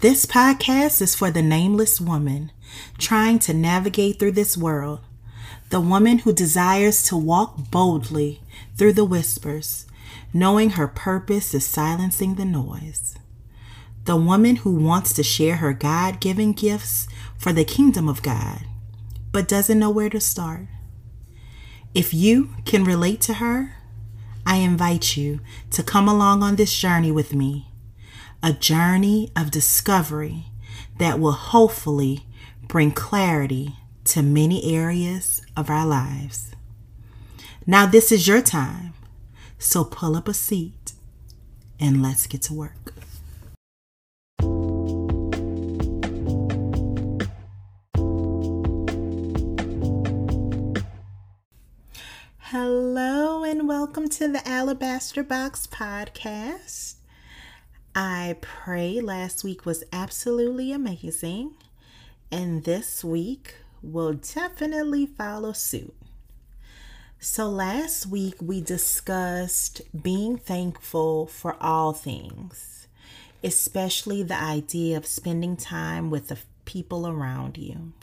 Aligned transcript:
This 0.00 0.26
podcast 0.26 1.02
is 1.02 1.16
for 1.16 1.32
the 1.32 1.42
nameless 1.42 2.00
woman 2.00 2.52
trying 2.98 3.40
to 3.40 3.52
navigate 3.52 4.20
through 4.20 4.30
this 4.30 4.56
world, 4.56 5.00
the 5.70 5.80
woman 5.80 6.18
who 6.18 6.32
desires 6.32 7.02
to 7.08 7.16
walk 7.16 7.68
boldly 7.72 8.40
through 8.76 8.92
the 8.92 9.04
whispers, 9.04 9.86
knowing 10.32 10.70
her 10.70 10.86
purpose 10.86 11.52
is 11.52 11.66
silencing 11.66 12.36
the 12.36 12.44
noise, 12.44 13.16
the 14.04 14.14
woman 14.14 14.56
who 14.56 14.76
wants 14.76 15.12
to 15.14 15.24
share 15.24 15.56
her 15.56 15.72
God 15.72 16.20
given 16.20 16.52
gifts 16.52 17.08
for 17.36 17.52
the 17.52 17.64
kingdom 17.64 18.08
of 18.08 18.22
God, 18.22 18.60
but 19.32 19.48
doesn't 19.48 19.80
know 19.80 19.90
where 19.90 20.10
to 20.10 20.20
start. 20.20 20.68
If 21.92 22.14
you 22.14 22.50
can 22.64 22.84
relate 22.84 23.20
to 23.22 23.34
her, 23.34 23.74
I 24.46 24.58
invite 24.58 25.16
you 25.16 25.40
to 25.72 25.82
come 25.82 26.06
along 26.06 26.44
on 26.44 26.54
this 26.54 26.72
journey 26.78 27.10
with 27.10 27.34
me, 27.34 27.67
a 28.42 28.52
journey 28.52 29.30
of 29.34 29.50
discovery 29.50 30.44
that 30.98 31.18
will 31.18 31.32
hopefully 31.32 32.24
bring 32.68 32.92
clarity 32.92 33.74
to 34.04 34.22
many 34.22 34.74
areas 34.74 35.42
of 35.56 35.68
our 35.68 35.84
lives. 35.84 36.52
Now, 37.66 37.84
this 37.86 38.12
is 38.12 38.28
your 38.28 38.40
time, 38.40 38.94
so 39.58 39.84
pull 39.84 40.16
up 40.16 40.28
a 40.28 40.34
seat 40.34 40.92
and 41.80 42.00
let's 42.00 42.26
get 42.26 42.42
to 42.42 42.54
work. 42.54 42.94
Hello, 52.38 53.44
and 53.44 53.68
welcome 53.68 54.08
to 54.08 54.28
the 54.28 54.46
Alabaster 54.48 55.22
Box 55.22 55.66
Podcast. 55.66 56.97
I 58.00 58.36
pray 58.40 59.00
last 59.00 59.42
week 59.42 59.66
was 59.66 59.82
absolutely 59.92 60.70
amazing, 60.70 61.56
and 62.30 62.62
this 62.62 63.02
week 63.02 63.56
will 63.82 64.12
definitely 64.12 65.04
follow 65.04 65.50
suit. 65.50 65.96
So, 67.18 67.48
last 67.48 68.06
week 68.06 68.36
we 68.40 68.60
discussed 68.60 69.80
being 70.00 70.36
thankful 70.36 71.26
for 71.26 71.56
all 71.60 71.92
things, 71.92 72.86
especially 73.42 74.22
the 74.22 74.40
idea 74.40 74.96
of 74.96 75.04
spending 75.04 75.56
time 75.56 76.08
with 76.08 76.28
the 76.28 76.38
people 76.66 77.04
around 77.04 77.58
you. 77.58 77.94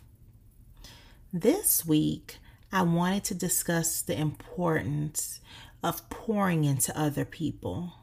This 1.31 1.85
week, 1.85 2.39
I 2.69 2.81
wanted 2.81 3.23
to 3.25 3.33
discuss 3.33 4.01
the 4.01 4.19
importance 4.19 5.39
of 5.81 6.09
pouring 6.09 6.65
into 6.65 6.99
other 6.99 7.23
people. 7.23 7.93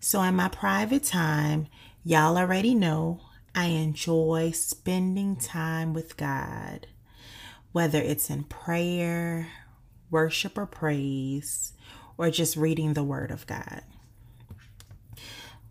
So, 0.00 0.22
in 0.22 0.36
my 0.36 0.48
private 0.48 1.02
time, 1.02 1.66
y'all 2.04 2.38
already 2.38 2.72
know 2.72 3.20
I 3.52 3.66
enjoy 3.66 4.52
spending 4.52 5.34
time 5.34 5.92
with 5.92 6.16
God, 6.16 6.86
whether 7.72 7.98
it's 7.98 8.30
in 8.30 8.44
prayer, 8.44 9.48
worship, 10.08 10.56
or 10.56 10.66
praise, 10.66 11.72
or 12.16 12.30
just 12.30 12.56
reading 12.56 12.94
the 12.94 13.02
Word 13.02 13.32
of 13.32 13.44
God. 13.48 13.82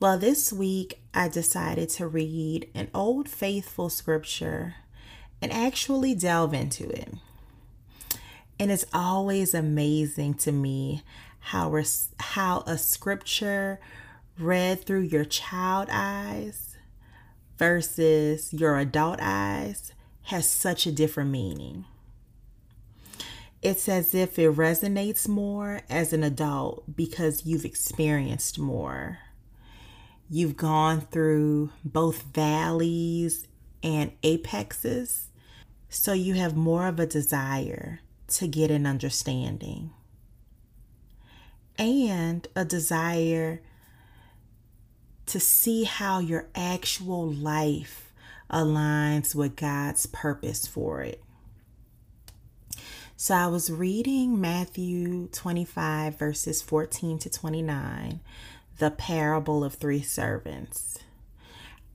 Well, 0.01 0.19
this 0.19 0.51
week 0.51 0.99
I 1.13 1.29
decided 1.29 1.87
to 1.91 2.05
read 2.05 2.69
an 2.75 2.89
old 2.93 3.29
faithful 3.29 3.89
scripture 3.89 4.75
and 5.41 5.53
actually 5.53 6.13
delve 6.13 6.53
into 6.53 6.89
it. 6.89 7.13
And 8.59 8.71
it's 8.71 8.85
always 8.93 9.53
amazing 9.53 10.33
to 10.35 10.51
me 10.51 11.03
how, 11.39 11.81
how 12.19 12.63
a 12.67 12.77
scripture 12.77 13.79
read 14.39 14.83
through 14.83 15.01
your 15.01 15.25
child 15.25 15.89
eyes 15.91 16.75
versus 17.57 18.53
your 18.53 18.77
adult 18.77 19.19
eyes 19.21 19.91
has 20.23 20.47
such 20.47 20.85
a 20.85 20.91
different 20.91 21.31
meaning. 21.31 21.85
It's 23.61 23.89
as 23.89 24.13
if 24.13 24.37
it 24.37 24.51
resonates 24.55 25.27
more 25.27 25.81
as 25.89 26.13
an 26.13 26.23
adult 26.23 26.95
because 26.95 27.45
you've 27.45 27.65
experienced 27.65 28.59
more. 28.59 29.19
You've 30.29 30.57
gone 30.57 31.01
through 31.01 31.71
both 31.83 32.21
valleys 32.21 33.47
and 33.81 34.11
apexes, 34.23 35.29
so 35.89 36.13
you 36.13 36.35
have 36.35 36.55
more 36.55 36.87
of 36.87 36.99
a 36.99 37.07
desire 37.07 38.01
to 38.27 38.47
get 38.47 38.69
an 38.69 38.85
understanding 38.85 39.91
and 41.77 42.47
a 42.55 42.65
desire 42.65 43.61
to 45.27 45.39
see 45.39 45.83
how 45.83 46.19
your 46.19 46.47
actual 46.55 47.29
life 47.29 48.11
aligns 48.51 49.35
with 49.35 49.55
God's 49.55 50.05
purpose 50.05 50.65
for 50.67 51.01
it. 51.01 51.21
So 53.15 53.33
I 53.33 53.47
was 53.47 53.71
reading 53.71 54.39
Matthew 54.39 55.27
25, 55.27 56.17
verses 56.17 56.61
14 56.61 57.19
to 57.19 57.29
29, 57.29 58.19
the 58.77 58.91
parable 58.91 59.63
of 59.63 59.75
three 59.75 60.01
servants. 60.01 60.99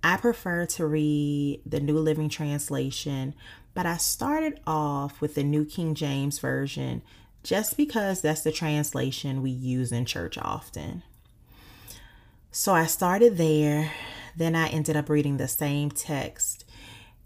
I 0.04 0.16
prefer 0.16 0.66
to 0.66 0.86
read 0.86 1.60
the 1.64 1.80
New 1.80 1.98
Living 1.98 2.28
Translation 2.28 3.34
but 3.74 3.86
I 3.86 3.96
started 3.96 4.60
off 4.66 5.20
with 5.20 5.34
the 5.34 5.42
New 5.42 5.64
King 5.64 5.94
James 5.94 6.38
Version 6.38 7.02
just 7.42 7.76
because 7.76 8.20
that's 8.20 8.42
the 8.42 8.52
translation 8.52 9.42
we 9.42 9.50
use 9.50 9.92
in 9.92 10.04
church 10.04 10.38
often. 10.38 11.02
So 12.54 12.74
I 12.74 12.84
started 12.84 13.38
there, 13.38 13.92
then 14.36 14.54
I 14.54 14.68
ended 14.68 14.94
up 14.94 15.08
reading 15.08 15.38
the 15.38 15.48
same 15.48 15.90
text 15.90 16.66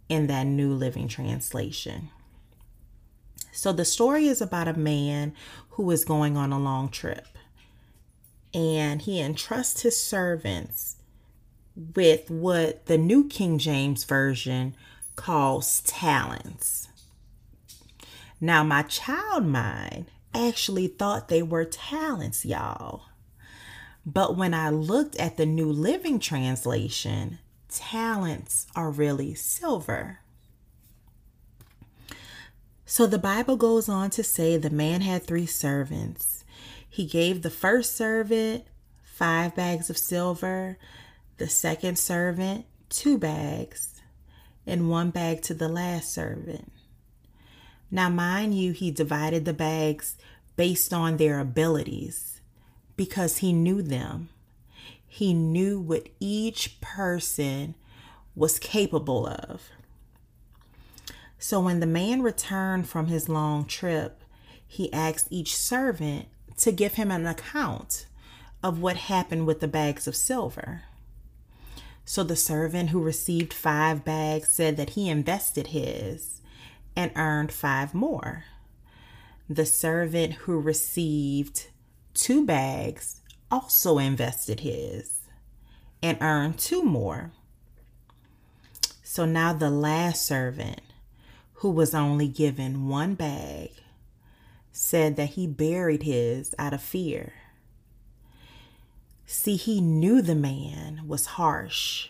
in 0.09 0.29
that 0.29 0.45
New 0.45 0.73
Living 0.73 1.09
Translation. 1.09 2.11
So 3.51 3.73
the 3.73 3.85
story 3.85 4.29
is 4.29 4.41
about 4.41 4.69
a 4.69 4.75
man 4.75 5.35
who 5.71 5.91
is 5.91 6.05
going 6.05 6.37
on 6.37 6.53
a 6.53 6.61
long 6.61 6.89
trip 6.91 7.27
and 8.55 9.03
he 9.03 9.21
entrusts 9.21 9.83
his 9.83 9.97
servants 9.97 10.95
with 11.97 12.31
what 12.31 12.87
the 12.87 12.97
New 12.97 13.27
King 13.27 13.59
James 13.59 14.05
Version 14.05 14.77
calls 15.17 15.81
talents. 15.81 16.87
Now, 18.41 18.63
my 18.63 18.83
child 18.83 19.45
mind 19.45 20.07
actually 20.33 20.87
thought 20.87 21.27
they 21.27 21.43
were 21.43 21.65
talents, 21.65 22.45
y'all. 22.45 23.07
But 24.07 24.37
when 24.37 24.55
I 24.55 24.71
looked 24.71 25.17
at 25.17 25.37
the 25.37 25.47
New 25.47 25.71
Living 25.71 26.21
Translation, 26.21 27.41
talents 27.69 28.69
are 28.77 28.89
really 28.89 29.35
silver. 29.35 30.21
So 32.85 33.09
the 33.09 33.19
Bible 33.19 33.57
goes 33.57 33.89
on 33.89 34.11
to 34.11 34.23
say 34.23 34.57
the 34.57 34.71
man 34.71 35.01
had 35.01 35.25
three 35.25 35.45
servants. 35.45 36.45
He 36.89 37.05
gave 37.05 37.43
the 37.43 37.51
first 37.51 37.97
servant 37.97 38.65
five 39.03 39.57
bags 39.57 39.91
of 39.91 39.99
silver, 39.99 40.79
the 41.39 41.49
second 41.49 41.99
servant 41.99 42.65
two 42.89 43.19
bags, 43.19 44.01
and 44.65 44.89
one 44.89 45.11
bag 45.11 45.43
to 45.43 45.55
the 45.55 45.69
last 45.69 46.15
servant. 46.15 46.71
Now, 47.91 48.09
mind 48.09 48.57
you, 48.57 48.71
he 48.71 48.93
divided 48.93 49.45
the 49.45 49.53
bags 49.53 50.17
based 50.57 50.93
on 50.93 51.17
their 51.17 51.41
abilities 51.41 52.36
because 52.97 53.39
he 53.39 53.53
knew 53.53 53.83
them. 53.83 54.29
He 55.07 55.33
knew 55.35 55.81
what 55.81 56.09
each 56.21 56.81
person 56.81 57.75
was 58.35 58.59
capable 58.59 59.27
of. 59.27 59.71
So, 61.39 61.61
when 61.61 61.81
the 61.81 61.87
man 61.87 62.23
returned 62.23 62.89
from 62.89 63.07
his 63.07 63.29
long 63.29 63.67
trip, 63.67 64.23
he 64.67 64.93
asked 64.93 65.29
each 65.31 65.57
servant 65.57 66.27
to 66.59 66.73
give 66.73 66.95
him 66.95 67.11
an 67.11 67.27
account 67.27 68.07
of 68.63 68.81
what 68.81 68.97
happened 68.97 69.47
with 69.47 69.61
the 69.61 69.69
bags 69.69 70.07
of 70.07 70.17
silver. 70.17 70.83
So 72.05 72.23
the 72.23 72.37
servant 72.37 72.91
who 72.91 73.03
received 73.03 73.53
five 73.53 74.05
bags 74.05 74.49
said 74.49 74.77
that 74.77 74.91
he 74.91 75.09
invested 75.09 75.69
his 75.69 76.41
and 76.95 77.11
earned 77.17 77.53
five 77.53 77.95
more. 77.95 78.45
The 79.49 79.67
servant 79.67 80.35
who 80.35 80.61
received 80.61 81.67
two 82.17 82.45
bags 82.45 83.21
also 83.51 83.99
invested 83.99 84.61
his 84.61 85.21
and 86.03 86.19
earned 86.21 86.59
two 86.59 86.83
more. 86.83 87.31
So 89.03 89.25
now 89.25 89.53
the 89.53 89.71
last 89.71 90.27
servant, 90.27 90.81
who 91.55 91.71
was 91.71 91.95
only 91.95 92.29
given 92.29 92.89
one 92.89 93.15
bag, 93.15 93.71
said 94.73 95.17
that 95.17 95.31
he 95.31 95.47
buried 95.47 96.03
his 96.03 96.55
out 96.59 96.75
of 96.75 96.83
fear. 96.83 97.35
See, 99.27 99.57
he 99.57 99.81
knew 99.81 100.23
the 100.23 100.35
man 100.35 101.03
was 101.07 101.27
harsh 101.27 102.09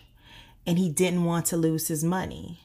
and 0.65 0.77
he 0.77 0.89
didn't 0.89 1.23
want 1.23 1.45
to 1.47 1.57
lose 1.57 1.87
his 1.87 2.03
money. 2.03 2.61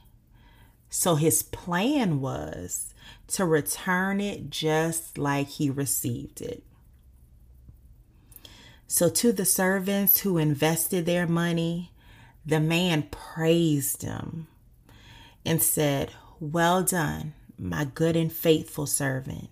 So 0.91 1.15
his 1.15 1.43
plan 1.43 2.21
was 2.21 2.95
to 3.29 3.45
return 3.45 4.21
it 4.21 4.51
just 4.51 5.17
like 5.17 5.49
he 5.49 5.71
received 5.71 6.41
it. 6.41 6.65
So, 8.95 9.09
to 9.09 9.33
the 9.33 9.47
servants 9.47 10.21
who 10.21 10.37
invested 10.37 11.07
their 11.07 11.27
money, 11.27 11.93
The 12.45 12.61
man 12.61 13.05
praised 13.11 14.03
them 14.03 14.49
and 15.47 15.63
said, 15.63 16.13
Well 16.39 16.83
done, 16.83 17.33
my 17.59 17.87
good 17.87 18.17
and 18.17 18.31
faithful 18.31 18.85
servant. 18.85 19.49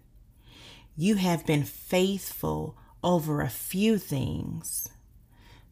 You 0.94 1.14
have 1.14 1.46
been 1.46 1.64
faithful 1.64 2.76
over 3.02 3.40
a 3.40 3.48
few 3.48 3.96
things, 3.96 4.90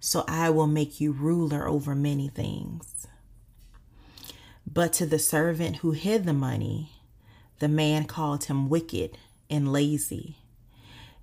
so 0.00 0.24
I 0.26 0.48
will 0.48 0.66
make 0.66 0.98
you 0.98 1.12
ruler 1.12 1.68
over 1.68 1.94
many 1.94 2.28
things. 2.28 3.06
But 4.66 4.94
to 4.94 5.04
the 5.04 5.18
servant 5.18 5.76
who 5.76 5.90
hid 5.90 6.24
the 6.24 6.32
money, 6.32 6.92
the 7.58 7.68
man 7.68 8.06
called 8.06 8.44
him 8.44 8.70
wicked 8.70 9.18
and 9.50 9.70
lazy 9.70 10.38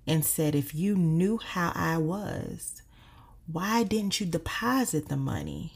and 0.06 0.24
said, 0.24 0.54
If 0.54 0.74
you 0.74 0.94
knew 0.94 1.38
how 1.38 1.72
I 1.74 1.98
was, 1.98 2.82
why 3.46 3.82
didn't 3.82 4.20
you 4.20 4.26
deposit 4.26 5.08
the 5.08 5.16
money? 5.16 5.74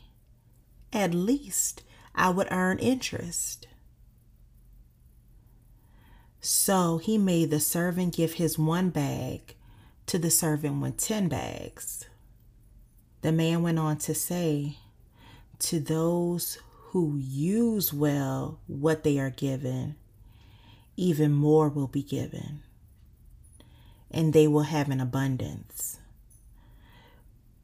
At 0.93 1.15
least 1.15 1.82
I 2.15 2.31
would 2.31 2.49
earn 2.50 2.79
interest. 2.79 3.67
So 6.41 6.99
he 6.99 7.19
made 7.19 7.50
the 7.50 7.61
servant 7.61 8.15
give 8.15 8.35
his 8.35 8.59
one 8.59 8.91
bag 8.91 9.55
to 10.06 10.19
the 10.19 10.31
servant 10.31 10.81
with 10.81 10.97
ten 10.97 11.29
bags. 11.29 12.06
The 13.23 13.32
man 13.32 13.62
went 13.62 13.79
on 13.79 13.99
to 13.99 14.15
say, 14.15 14.79
To 15.61 15.79
those 15.79 16.59
who 16.91 17.19
use 17.19 17.93
well 17.93 18.59
what 18.67 19.05
they 19.05 19.19
are 19.19 19.31
given, 19.31 19.97
even 20.97 21.31
more 21.31 21.69
will 21.69 21.87
be 21.87 22.03
given, 22.03 22.62
and 24.11 24.33
they 24.33 24.47
will 24.47 24.62
have 24.62 24.91
an 24.91 25.01
abundance. 25.01 25.99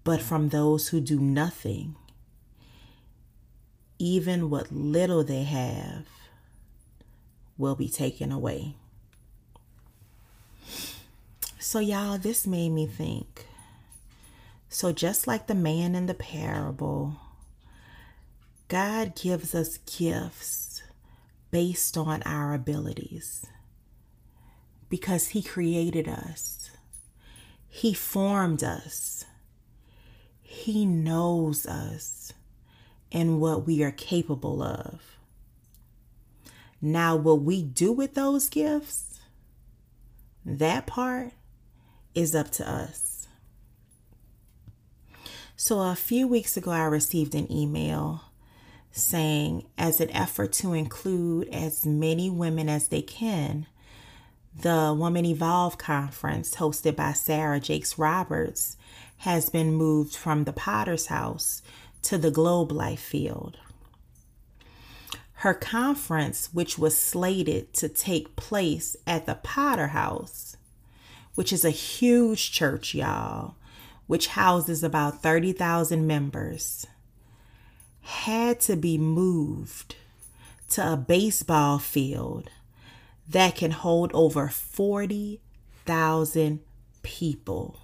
But 0.04 0.22
from 0.22 0.50
those 0.50 0.88
who 0.88 1.00
do 1.00 1.19
nothing, 1.19 1.96
even 3.98 4.50
what 4.50 4.70
little 4.70 5.25
they 5.25 5.43
have 5.43 6.06
will 7.58 7.75
be 7.75 7.88
taken 7.88 8.31
away. 8.31 8.76
So, 11.58 11.81
y'all, 11.81 12.19
this 12.19 12.46
made 12.46 12.70
me 12.70 12.87
think. 12.87 13.46
So, 14.69 14.92
just 14.92 15.26
like 15.26 15.49
the 15.49 15.54
man 15.54 15.94
in 15.96 16.06
the 16.06 16.14
parable, 16.14 17.16
God 18.69 19.16
gives 19.16 19.54
us 19.54 19.78
gifts 19.78 20.82
based 21.50 21.96
on 21.96 22.22
our 22.22 22.54
abilities 22.54 23.46
because 24.88 25.28
He 25.28 25.42
created 25.42 26.08
us, 26.08 26.70
He 27.68 27.92
formed 27.94 28.62
us, 28.62 29.24
He 30.42 30.86
knows 30.86 31.66
us 31.66 32.32
and 33.12 33.40
what 33.40 33.66
we 33.66 33.82
are 33.82 33.92
capable 33.92 34.62
of. 34.62 35.00
Now, 36.80 37.16
what 37.16 37.40
we 37.42 37.62
do 37.62 37.92
with 37.92 38.14
those 38.14 38.48
gifts, 38.48 39.20
that 40.44 40.86
part 40.86 41.32
is 42.14 42.34
up 42.34 42.50
to 42.52 42.68
us. 42.68 43.26
So, 45.56 45.80
a 45.80 45.96
few 45.96 46.28
weeks 46.28 46.56
ago, 46.56 46.70
I 46.70 46.84
received 46.84 47.34
an 47.34 47.50
email 47.50 48.22
saying, 48.92 49.64
as 49.76 50.00
an 50.00 50.10
effort 50.10 50.52
to 50.54 50.72
include 50.72 51.48
as 51.48 51.86
many 51.86 52.30
women 52.30 52.68
as 52.68 52.88
they 52.88 53.02
can, 53.02 53.66
the 54.60 54.94
Woman 54.96 55.26
Evolve 55.26 55.76
conference 55.76 56.54
hosted 56.54 56.96
by 56.96 57.12
Sarah 57.12 57.60
Jakes 57.60 57.98
Roberts 57.98 58.76
has 59.18 59.50
been 59.50 59.74
moved 59.74 60.16
from 60.16 60.44
the 60.44 60.52
Potter's 60.52 61.06
House 61.06 61.62
to 62.02 62.16
the 62.16 62.30
Globe 62.30 62.72
Life 62.72 63.00
field. 63.00 63.58
Her 65.40 65.52
conference, 65.52 66.48
which 66.54 66.78
was 66.78 66.96
slated 66.96 67.74
to 67.74 67.88
take 67.88 68.36
place 68.36 68.96
at 69.06 69.26
the 69.26 69.34
Potter 69.34 69.88
House, 69.88 70.56
which 71.34 71.52
is 71.52 71.64
a 71.64 71.70
huge 71.70 72.50
church, 72.50 72.94
y'all, 72.94 73.56
which 74.06 74.28
houses 74.28 74.82
about 74.82 75.22
30,000 75.22 76.06
members, 76.06 76.86
had 78.00 78.60
to 78.60 78.76
be 78.76 78.96
moved 78.96 79.96
to 80.70 80.92
a 80.92 80.96
baseball 80.96 81.78
field 81.78 82.48
that 83.28 83.56
can 83.56 83.73
hold 83.73 84.12
over 84.14 84.49
40,000 84.49 86.61
people. 87.02 87.81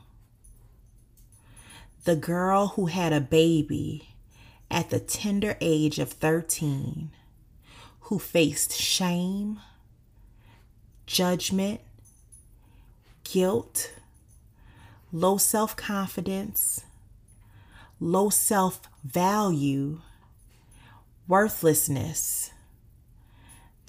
The 2.05 2.17
girl 2.17 2.69
who 2.69 2.87
had 2.87 3.13
a 3.13 3.21
baby 3.21 4.15
at 4.71 4.89
the 4.91 5.01
tender 5.01 5.57
age 5.61 5.99
of 5.99 6.13
13 6.13 7.11
who 8.03 8.19
faced 8.19 8.73
shame, 8.73 9.61
judgment, 11.07 11.81
guilt, 13.25 13.93
low 15.13 15.37
self 15.37 15.77
confidence, 15.77 16.85
low 18.01 18.31
self 18.31 18.81
value, 19.05 20.01
worthlessness, 21.29 22.52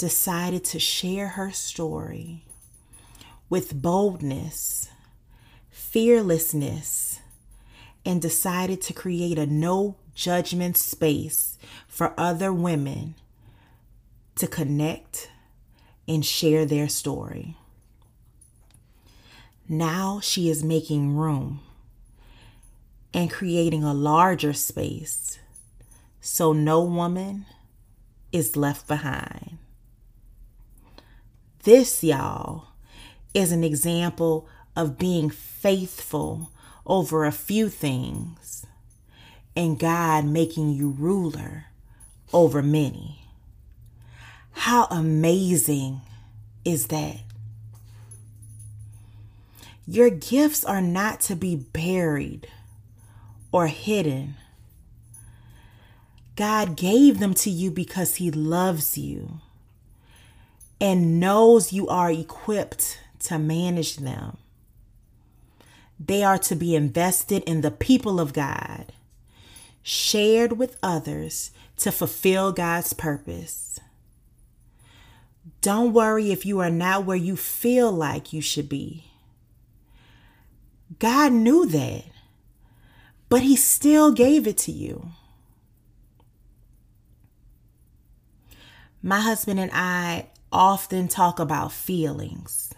decided 0.04 0.66
to 0.66 0.78
share 0.80 1.30
her 1.30 1.50
story 1.50 2.44
with 3.50 3.82
boldness, 3.82 4.90
fearlessness, 5.70 7.22
and 8.06 8.22
decided 8.22 8.82
to 8.82 8.92
create 8.92 9.40
a 9.40 9.46
no 9.46 9.96
judgment 10.14 10.76
space 10.76 11.58
for 11.88 12.14
other 12.20 12.52
women 12.52 13.16
to 14.36 14.46
connect 14.46 15.32
and 16.06 16.26
share 16.26 16.66
their 16.66 16.90
story. 16.90 17.56
Now 19.70 20.20
she 20.22 20.50
is 20.50 20.66
making 20.66 21.16
room 21.16 21.62
and 23.14 23.32
creating 23.32 23.86
a 23.86 23.94
larger 23.94 24.52
space 24.52 25.40
so 26.20 26.52
no 26.52 26.84
woman 26.84 27.46
is 28.34 28.58
left 28.58 28.86
behind. 28.86 29.60
This, 31.64 32.04
y'all, 32.04 32.66
is 33.34 33.54
an 33.54 33.64
example 33.64 34.50
of 34.76 34.98
being 34.98 35.30
faithful 35.30 36.52
over 36.86 37.24
a 37.24 37.32
few 37.32 37.70
things 37.70 38.66
and 39.56 39.80
God 39.80 40.26
making 40.26 40.74
you 40.74 40.90
ruler 40.90 41.68
over 42.34 42.62
many. 42.62 43.22
How 44.52 44.88
amazing 44.92 46.02
is 46.66 46.88
that? 46.88 47.20
Your 49.88 50.10
gifts 50.10 50.66
are 50.66 50.82
not 50.82 51.22
to 51.22 51.36
be 51.36 51.56
buried 51.56 52.46
or 53.54 53.68
hidden. 53.68 54.36
God 56.36 56.76
gave 56.76 57.20
them 57.20 57.34
to 57.36 57.50
you 57.50 57.72
because 57.72 58.16
He 58.16 58.32
loves 58.32 58.98
you 58.98 59.40
and 60.84 61.18
knows 61.18 61.72
you 61.72 61.88
are 61.88 62.12
equipped 62.12 63.00
to 63.18 63.40
manage 63.40 63.96
them. 63.96 64.36
They 65.98 66.24
are 66.24 66.38
to 66.40 66.58
be 66.58 66.76
invested 66.76 67.42
in 67.44 67.62
the 67.62 67.72
people 67.72 68.20
of 68.20 68.34
God, 68.34 68.92
shared 69.82 70.58
with 70.58 70.78
others 70.84 71.52
to 71.78 71.90
fulfill 71.90 72.52
God's 72.52 72.92
purpose. 72.92 73.80
Don't 75.62 75.94
worry 75.94 76.34
if 76.34 76.46
you 76.46 76.60
are 76.60 76.70
not 76.70 77.06
where 77.06 77.16
you 77.16 77.38
feel 77.38 77.90
like 77.90 78.34
you 78.34 78.42
should 78.42 78.68
be. 78.68 79.06
God 81.00 81.32
knew 81.32 81.66
that, 81.66 82.04
but 83.30 83.42
He 83.42 83.56
still 83.56 84.12
gave 84.12 84.46
it 84.48 84.58
to 84.58 84.72
you. 84.74 85.12
My 89.02 89.22
husband 89.22 89.62
and 89.62 89.72
I 89.74 90.28
often 90.54 91.08
talk 91.08 91.40
about 91.40 91.72
feelings 91.74 92.74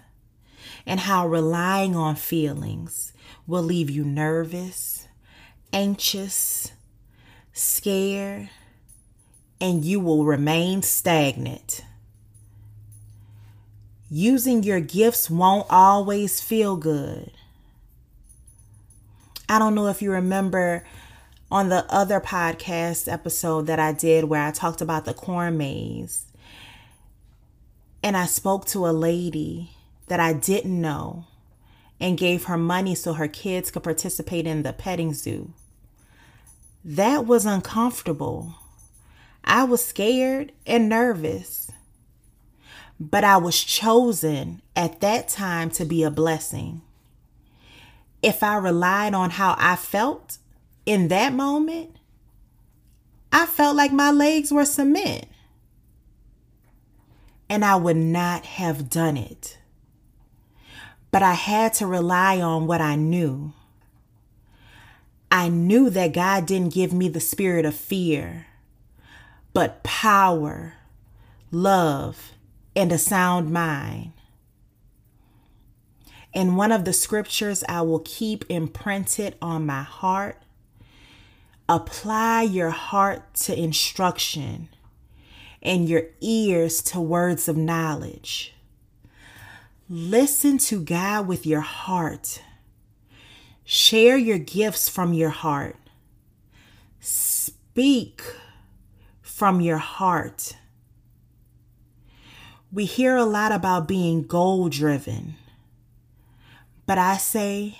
and 0.85 1.01
how 1.01 1.27
relying 1.27 1.95
on 1.95 2.15
feelings 2.15 3.13
will 3.45 3.63
leave 3.63 3.89
you 3.89 4.03
nervous, 4.03 5.07
anxious, 5.73 6.71
scared, 7.53 8.49
and 9.59 9.85
you 9.85 9.99
will 9.99 10.25
remain 10.25 10.81
stagnant. 10.81 11.83
Using 14.09 14.63
your 14.63 14.79
gifts 14.79 15.29
won't 15.29 15.67
always 15.69 16.39
feel 16.39 16.77
good. 16.77 17.31
I 19.49 19.59
don't 19.59 19.75
know 19.75 19.87
if 19.87 20.01
you 20.01 20.11
remember 20.11 20.85
on 21.51 21.69
the 21.69 21.85
other 21.93 22.19
podcast 22.19 23.11
episode 23.11 23.67
that 23.67 23.79
I 23.79 23.93
did 23.93 24.25
where 24.25 24.41
I 24.41 24.51
talked 24.51 24.81
about 24.81 25.05
the 25.05 25.13
corn 25.13 25.57
maze. 25.57 26.25
And 28.05 28.15
I 28.15 28.27
spoke 28.27 28.65
to 28.67 28.85
a 28.85 28.93
lady 28.93 29.71
that 30.09 30.19
I 30.19 30.31
didn't 30.31 30.79
know 30.79 31.25
and 31.99 32.19
gave 32.19 32.43
her 32.43 32.55
money 32.55 32.93
so 32.93 33.13
her 33.13 33.27
kids 33.27 33.71
could 33.71 33.81
participate 33.81 34.45
in 34.45 34.61
the 34.61 34.73
petting 34.73 35.15
zoo. 35.15 35.53
That 36.83 37.25
was 37.25 37.47
uncomfortable. 37.47 38.53
I 39.43 39.63
was 39.63 39.83
scared 39.83 40.51
and 40.67 40.87
nervous. 40.87 41.71
But 42.99 43.23
I 43.23 43.37
was 43.37 43.63
chosen 43.63 44.61
at 44.75 45.01
that 45.01 45.27
time 45.27 45.71
to 45.71 45.83
be 45.83 46.03
a 46.03 46.11
blessing. 46.11 46.83
If 48.21 48.43
I 48.43 48.57
relied 48.57 49.15
on 49.15 49.31
how 49.31 49.55
I 49.57 49.75
felt 49.75 50.37
in 50.85 51.07
that 51.07 51.33
moment, 51.33 51.95
I 53.33 53.47
felt 53.47 53.75
like 53.75 53.91
my 53.91 54.11
legs 54.11 54.51
were 54.51 54.63
cement. 54.63 55.25
And 57.49 57.63
I 57.63 57.75
would 57.75 57.97
not 57.97 58.45
have 58.45 58.89
done 58.89 59.17
it. 59.17 59.57
But 61.11 61.23
I 61.23 61.33
had 61.33 61.73
to 61.75 61.87
rely 61.87 62.41
on 62.41 62.67
what 62.67 62.81
I 62.81 62.95
knew. 62.95 63.53
I 65.31 65.49
knew 65.49 65.89
that 65.89 66.13
God 66.13 66.45
didn't 66.45 66.73
give 66.73 66.93
me 66.93 67.09
the 67.09 67.19
spirit 67.19 67.65
of 67.65 67.75
fear, 67.75 68.47
but 69.53 69.83
power, 69.83 70.75
love, 71.51 72.31
and 72.75 72.91
a 72.91 72.97
sound 72.97 73.51
mind. 73.51 74.13
And 76.33 76.57
one 76.57 76.71
of 76.71 76.83
the 76.83 76.93
scriptures 76.93 77.63
I 77.69 77.81
will 77.81 77.99
keep 77.99 78.43
imprinted 78.49 79.35
on 79.41 79.65
my 79.65 79.83
heart 79.83 80.41
apply 81.67 82.43
your 82.43 82.69
heart 82.69 83.33
to 83.33 83.57
instruction 83.57 84.69
and 85.65 85.89
your 85.89 86.03
ears 86.21 86.81
to 86.83 87.01
words 87.01 87.47
of 87.49 87.57
knowledge. 87.57 88.53
Listen 89.89 90.57
to 90.59 90.79
God 90.79 91.27
with 91.27 91.45
your 91.45 91.61
heart. 91.61 92.41
Share 93.63 94.17
your 94.17 94.37
gifts 94.37 94.87
from 94.87 95.13
your 95.13 95.29
heart. 95.29 95.75
Speak 96.99 98.21
from 99.21 99.59
your 99.59 99.77
heart. 99.77 100.55
We 102.71 102.85
hear 102.85 103.15
a 103.15 103.25
lot 103.25 103.51
about 103.51 103.87
being 103.87 104.23
goal 104.23 104.69
driven, 104.69 105.35
but 106.85 106.97
I 106.97 107.17
say 107.17 107.77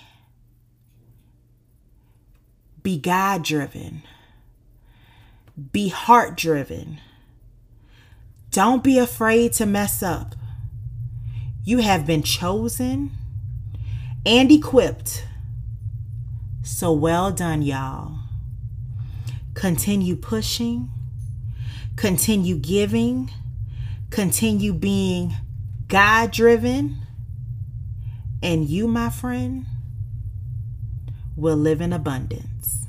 be 2.82 2.96
God 2.98 3.42
driven, 3.42 4.02
be 5.72 5.88
heart 5.88 6.36
driven. 6.36 7.00
Don't 8.56 8.82
be 8.82 8.96
afraid 8.96 9.52
to 9.52 9.66
mess 9.66 10.02
up. 10.02 10.34
You 11.62 11.80
have 11.80 12.06
been 12.06 12.22
chosen 12.22 13.10
and 14.24 14.50
equipped. 14.50 15.26
So 16.62 16.90
well 16.90 17.30
done, 17.32 17.60
y'all. 17.60 18.20
Continue 19.52 20.16
pushing, 20.16 20.88
continue 21.96 22.56
giving, 22.56 23.30
continue 24.08 24.72
being 24.72 25.34
God 25.88 26.30
driven, 26.30 26.96
and 28.42 28.70
you, 28.70 28.88
my 28.88 29.10
friend, 29.10 29.66
will 31.36 31.58
live 31.58 31.82
in 31.82 31.92
abundance. 31.92 32.85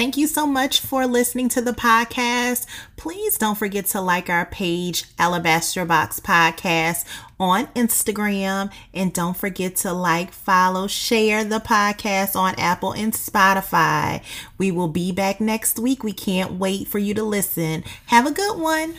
Thank 0.00 0.16
you 0.16 0.28
so 0.28 0.46
much 0.46 0.80
for 0.80 1.06
listening 1.06 1.50
to 1.50 1.60
the 1.60 1.74
podcast. 1.74 2.64
Please 2.96 3.36
don't 3.36 3.58
forget 3.58 3.84
to 3.88 4.00
like 4.00 4.30
our 4.30 4.46
page, 4.46 5.04
Alabaster 5.18 5.84
Box 5.84 6.18
Podcast, 6.18 7.04
on 7.38 7.66
Instagram. 7.74 8.72
And 8.94 9.12
don't 9.12 9.36
forget 9.36 9.76
to 9.76 9.92
like, 9.92 10.32
follow, 10.32 10.86
share 10.86 11.44
the 11.44 11.58
podcast 11.58 12.34
on 12.34 12.54
Apple 12.54 12.92
and 12.92 13.12
Spotify. 13.12 14.22
We 14.56 14.70
will 14.70 14.88
be 14.88 15.12
back 15.12 15.38
next 15.38 15.78
week. 15.78 16.02
We 16.02 16.14
can't 16.14 16.52
wait 16.52 16.88
for 16.88 16.98
you 16.98 17.12
to 17.12 17.22
listen. 17.22 17.84
Have 18.06 18.26
a 18.26 18.32
good 18.32 18.58
one. 18.58 18.94